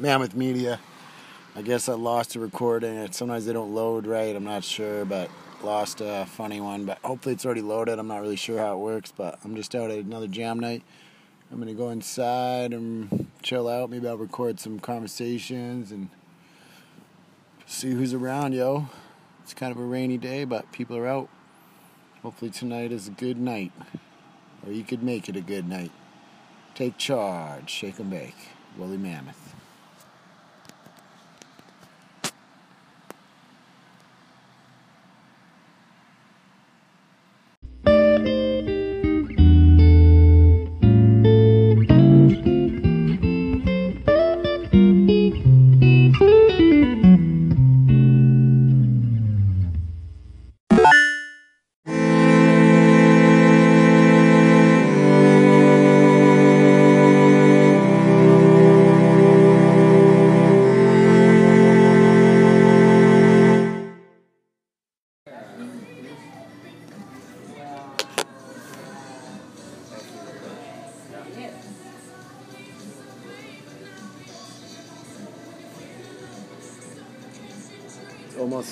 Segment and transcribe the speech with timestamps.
[0.00, 0.78] Mammoth Media.
[1.56, 3.10] I guess I lost a recording.
[3.10, 4.36] Sometimes they don't load right.
[4.36, 5.28] I'm not sure, but
[5.60, 6.84] lost a funny one.
[6.84, 7.98] But hopefully it's already loaded.
[7.98, 10.84] I'm not really sure how it works, but I'm just out at another jam night.
[11.50, 13.90] I'm gonna go inside and chill out.
[13.90, 16.10] Maybe I'll record some conversations and
[17.66, 18.86] see who's around, yo.
[19.42, 21.28] It's kind of a rainy day, but people are out.
[22.22, 23.72] Hopefully tonight is a good night,
[24.64, 25.90] or you could make it a good night.
[26.76, 28.36] Take charge, shake and bake.
[28.76, 29.56] Woolly Mammoth.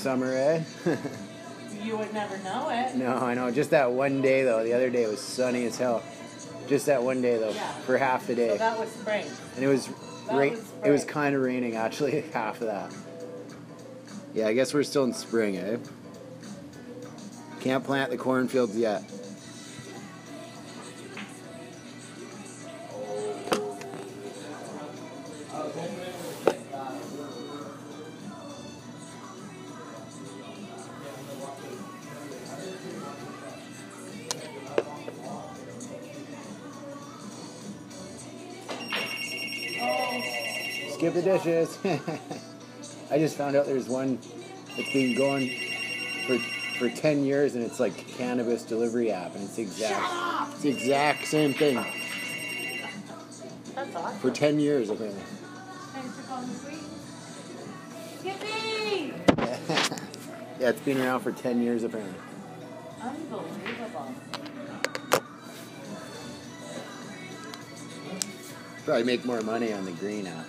[0.06, 0.62] Summer, eh?
[1.82, 2.96] You would never know it.
[2.96, 3.48] no, I know.
[3.52, 4.64] Just that one day, though.
[4.64, 6.02] The other day was sunny as hell.
[6.68, 7.72] Just that one day, though, Yeah.
[7.86, 8.48] for half the day.
[8.50, 9.24] So that was spring.
[9.54, 9.86] and it was
[10.28, 10.52] that rain.
[10.54, 12.92] was it was kind of raining, actually, half of that.
[14.34, 15.76] Yeah, I guess we're still in spring, eh?
[17.60, 19.04] Can't plant the cornfields yet.
[40.96, 41.78] Skip the dishes.
[43.10, 44.18] I just found out there's one
[44.74, 45.50] that's been going
[46.26, 46.38] for
[46.78, 51.26] for ten years, and it's like cannabis delivery app, and it's exact it's the exact
[51.26, 51.74] same thing
[53.74, 54.18] That's awesome.
[54.20, 55.20] for ten years apparently.
[55.92, 56.48] Thanks for calling.
[58.24, 59.12] Yippee!
[60.60, 62.14] yeah, it's been around for ten years apparently.
[63.02, 64.14] Unbelievable.
[68.86, 70.46] Probably make more money on the green app.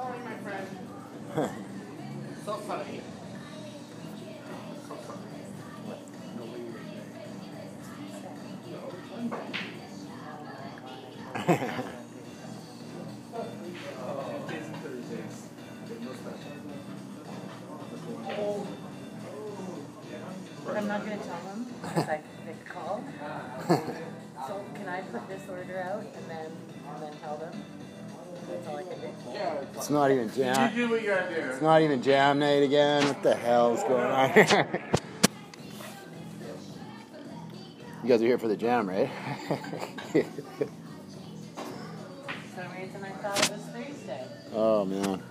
[0.00, 0.66] Sorry, my friend.
[2.46, 3.02] so sorry.
[4.88, 4.96] So.
[20.64, 23.04] But I'm not going to tell them because I they called.
[24.46, 26.46] So can I put this order out and then
[26.88, 27.52] and then tell them?
[28.50, 29.06] That's all I can do.
[29.76, 30.74] It's not even jam.
[30.74, 31.40] You do what you gotta do.
[31.50, 33.06] It's not even jam night again.
[33.06, 34.80] What the hell's going on here?
[38.02, 39.10] you guys are here for the jam, right?
[39.10, 39.56] For
[42.54, 44.24] some reason I thought it was Thursday.
[44.54, 45.22] oh man.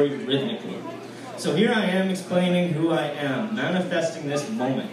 [0.00, 0.78] Rhythmically.
[1.38, 4.92] So here I am explaining who I am, manifesting this moment.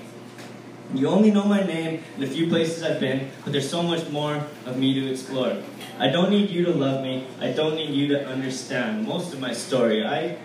[0.96, 4.10] You only know my name and a few places I've been, but there's so much
[4.10, 5.62] more of me to explore.
[6.00, 7.28] I don't need you to love me.
[7.40, 10.04] I don't need you to understand most of my story.
[10.04, 10.40] I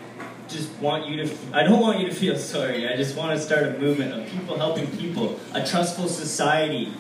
[0.47, 2.87] just want you to, I don't want you to feel sorry.
[2.87, 6.93] I just want to start a movement of people helping people, a trustful society,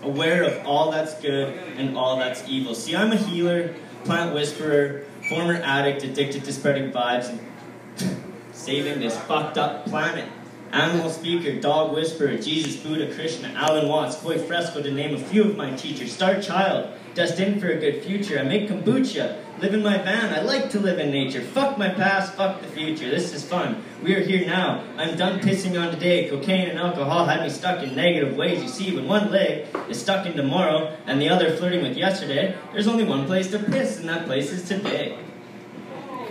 [0.00, 2.76] aware of all that's good and all that's evil.
[2.76, 3.74] See, I'm a healer,
[4.04, 7.40] plant whisperer, former addict addicted to spreading vibes and
[8.52, 10.28] saving this fucked up planet.
[10.74, 15.44] Animal speaker, dog whisperer, Jesus, Buddha, Krishna, Alan Watts, Koi Fresco to name a few
[15.44, 16.12] of my teachers.
[16.12, 18.40] Star child, destined for a good future.
[18.40, 20.34] I make kombucha, live in my van.
[20.34, 21.42] I like to live in nature.
[21.42, 23.08] Fuck my past, fuck the future.
[23.08, 23.84] This is fun.
[24.02, 24.82] We are here now.
[24.96, 26.28] I'm done pissing on today.
[26.28, 28.60] Cocaine and alcohol had me stuck in negative ways.
[28.60, 32.58] You see, when one leg is stuck in tomorrow and the other flirting with yesterday,
[32.72, 35.20] there's only one place to piss, and that place is today.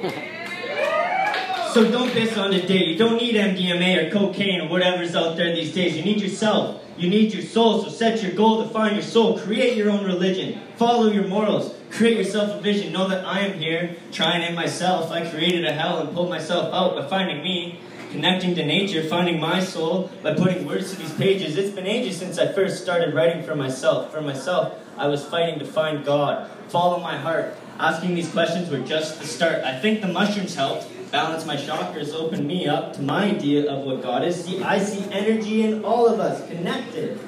[1.73, 2.83] So don't piss on the day.
[2.83, 5.97] You don't need MDMA or cocaine or whatever's out there these days.
[5.97, 6.83] You need yourself.
[6.97, 7.81] You need your soul.
[7.81, 9.39] So set your goal to find your soul.
[9.39, 10.61] Create your own religion.
[10.75, 11.73] Follow your morals.
[11.89, 12.93] Create yourself a vision.
[12.93, 15.09] Know that I am here trying in myself.
[15.09, 17.79] I created a hell and pulled myself out by finding me.
[18.11, 21.57] Connecting to nature, finding my soul by putting words to these pages.
[21.57, 24.11] It's been ages since I first started writing for myself.
[24.11, 26.51] For myself, I was fighting to find God.
[26.67, 27.55] Follow my heart.
[27.79, 29.63] Asking these questions were just the start.
[29.63, 33.85] I think the mushrooms helped balance my chakras, open me up to my idea of
[33.85, 34.43] what God is.
[34.43, 37.19] See, I see energy in all of us, connected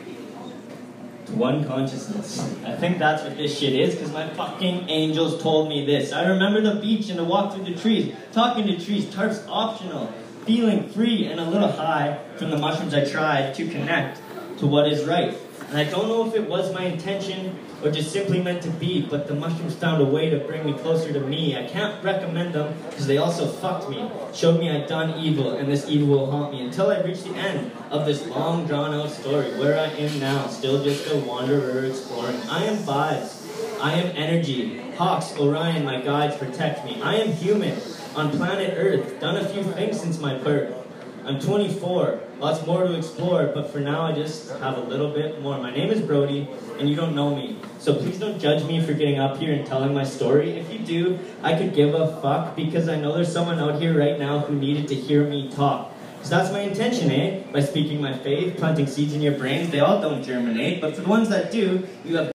[1.28, 2.40] to one consciousness.
[2.66, 6.14] I think that's what this shit is, because my fucking angels told me this.
[6.14, 10.12] I remember the beach and the walk through the trees, talking to trees, tarps optional,
[10.48, 14.20] feeling free and a little high from the mushrooms I tried to connect
[14.58, 15.38] to what is right.
[15.70, 17.56] And I don't know if it was my intention
[17.86, 20.74] or just simply meant to be, but the mushrooms found a way to bring me
[20.74, 21.56] closer to me.
[21.56, 25.72] I can't recommend them because they also fucked me, showed me I'd done evil, and
[25.72, 29.12] this evil will haunt me until I reach the end of this long drawn out
[29.12, 32.42] story where I am now, still just a wanderer exploring.
[32.50, 33.44] I am vibes.
[33.80, 34.80] I am energy.
[34.98, 37.00] Hawks, Orion, my guides protect me.
[37.04, 37.80] I am human
[38.16, 40.85] on planet Earth, done a few things since my birth.
[41.26, 45.42] I'm 24, lots more to explore, but for now I just have a little bit
[45.42, 45.58] more.
[45.58, 47.58] My name is Brody, and you don't know me.
[47.80, 50.52] So please don't judge me for getting up here and telling my story.
[50.52, 53.98] If you do, I could give a fuck because I know there's someone out here
[53.98, 55.92] right now who needed to hear me talk.
[56.22, 57.42] So that's my intention, eh?
[57.52, 61.02] By speaking my faith, planting seeds in your brains, they all don't germinate, but for
[61.02, 62.35] the ones that do, you have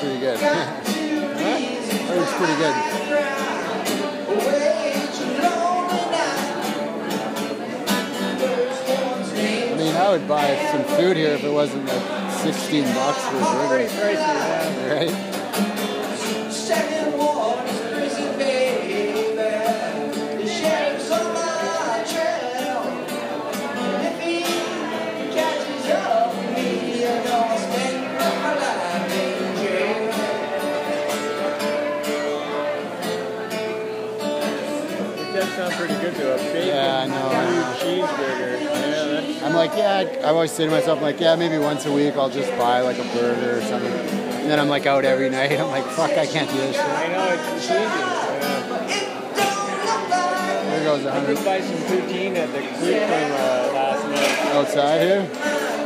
[0.00, 0.38] pretty good.
[0.40, 2.74] that looks pretty good.
[9.68, 13.36] I mean, I would buy some food here if it wasn't like 16 bucks for
[13.36, 13.88] a burger.
[14.88, 15.39] Right?
[35.80, 36.34] Pretty good though.
[36.34, 37.74] A bacon Yeah, I know, know.
[37.80, 38.60] cheeseburger.
[38.60, 41.92] Yeah, I'm like, yeah, I always say to myself, I'm like, yeah, maybe once a
[41.92, 43.90] week I'll just buy like a burger or something.
[43.92, 45.52] And then I'm like out every night.
[45.60, 46.84] I'm like, fuck, I can't do this shit.
[46.84, 47.80] I know it's cheesy.
[47.80, 48.36] Yeah.
[48.36, 48.90] It don't look like
[50.68, 54.54] There goes a I did hundred buy some poutine at the food coma last night.
[54.56, 55.30] outside here.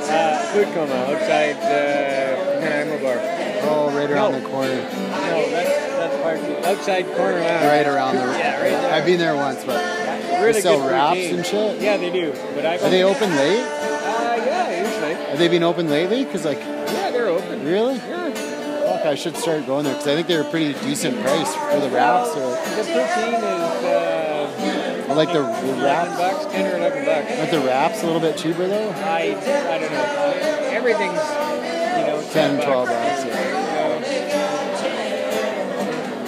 [0.06, 3.18] Uh, food coma outside the Panorama Bar.
[3.66, 4.40] Oh, right around No.
[4.40, 4.74] the corner.
[4.82, 5.83] No, that's
[6.28, 7.64] outside corner lounge.
[7.66, 8.22] Right around the.
[8.22, 8.92] Yeah, right there.
[8.94, 9.76] I've been there once, but
[10.40, 11.80] Really they sell wraps and shit.
[11.80, 12.32] Yeah, they do.
[12.54, 13.60] But I Are they open late?
[13.60, 15.14] Uh, yeah, usually.
[15.30, 16.24] Have they been open lately?
[16.24, 17.64] Cause like, Yeah, they're open.
[17.64, 17.94] really?
[17.96, 18.30] Yeah.
[18.32, 21.80] Fuck, I should start going there because I think they're a pretty decent price for
[21.80, 22.30] the wraps.
[22.30, 26.16] Or The poutine is uh, I like the wraps.
[26.18, 27.38] bucks, ten or eleven bucks.
[27.38, 28.90] Aren't the wraps a little bit cheaper though?
[28.90, 29.36] I,
[29.72, 30.68] I don't know.
[30.70, 33.24] Everything's, you know, 10, 10 12 bucks,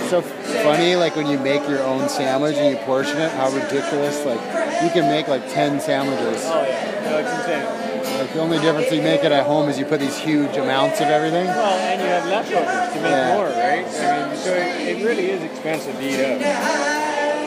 [0.09, 4.25] So funny, like when you make your own sandwich and you portion it, how ridiculous!
[4.25, 4.41] Like
[4.83, 6.43] you can make like ten sandwiches.
[6.45, 8.19] Oh yeah, no, it's insane.
[8.21, 11.01] Like the only difference you make it at home is you put these huge amounts
[11.01, 11.47] of everything.
[11.47, 13.35] Well, and you have leftovers to make Yeah.
[13.35, 13.85] more, right?
[13.87, 17.47] I mean, so it, it really is expensive to eat out.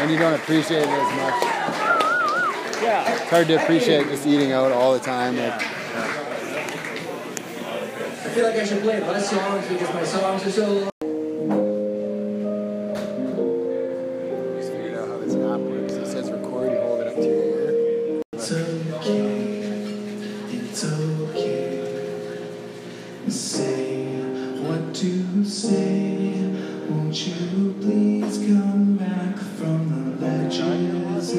[0.00, 1.42] and you don't appreciate it as much.
[2.82, 3.12] Yeah.
[3.14, 5.36] It's hard to appreciate just eating out all the time.
[5.36, 5.60] Like,
[8.30, 10.90] I feel like I should play less songs because my songs are so long.
[14.56, 15.94] just figured out how this app works.
[15.94, 18.22] It says record, you hold it up to your ear.
[18.32, 19.82] It's okay,
[20.48, 22.38] it's okay.
[23.26, 24.14] Say
[24.62, 26.52] what to say.
[26.88, 31.34] Won't you please come back from the ledges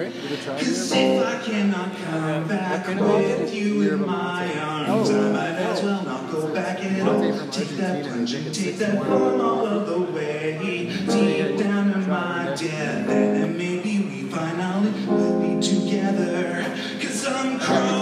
[0.00, 0.12] right?
[0.12, 6.04] Did If I cannot come back with you in my arms, I might as well
[6.04, 7.48] not go back at all.
[7.50, 10.88] Take that plunge and take that fall all of the way.
[11.06, 16.64] Deep down in my death, and maybe we finally will be together.
[17.00, 17.99] Cause I'm crying.